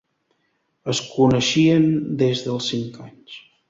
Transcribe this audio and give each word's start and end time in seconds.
Es 0.93 1.03
coneixien 1.11 1.87
des 2.25 2.45
dels 2.49 2.75
cinc 2.75 3.03
anys. 3.11 3.43